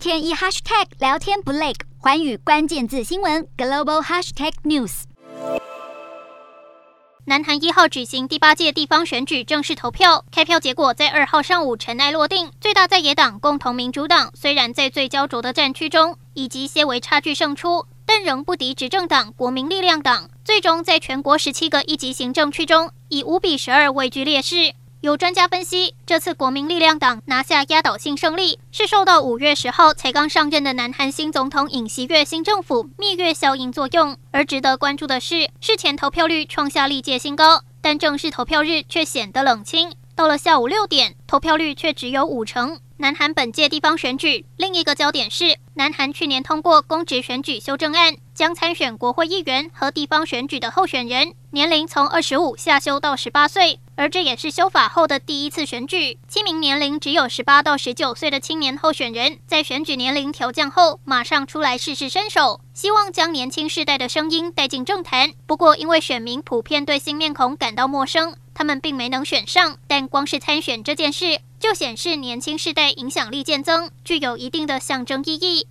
[0.00, 5.02] 天一 hashtag 聊天不累，寰宇关键字新闻 global hashtag news。
[7.26, 12.50] 南韩一号举行第八届地方选举正式投票，开票结果在二号上午尘埃落定。
[12.62, 24.72] 最大在野党共同民主党虽然在最焦灼的战区中以及些微差距胜出，但仍不敌执政党国民力量党，最终在全国十七个一级行政区中以五比十二位居劣势。
[25.02, 34.14] 有专家分析，这次国民力量党拿下压倒性胜利，是受到五月十号才刚上任的南韩新总统尹锡悦新政府蜜月效应作用。
[34.30, 39.90] 而值得关注的是，事前投票率创下历届新高，但正式投票日却显得冷清。
[40.20, 42.78] 到了下午六点，投票率却只有五成。
[42.98, 53.80] 南韩本届地方选举另一个焦点是，南韩去年通过公职选举修正案，将参选国会议员和地方选举的候选人年龄从二十五下修到十八岁。
[53.96, 65.32] 而这也是修法后的第一次选举，七名年龄只有十八到十九岁的青年候选人，在选举年龄调降后，马上出来试试身手，希望将年轻世代的声音带进政坛。
[65.46, 69.78] 不过，因为选民普遍对新面孔感到陌生，他们并没能选上。
[69.86, 75.66] 但光是参选这件事，就显示年轻世代影响力渐增，具有一定的象征意义。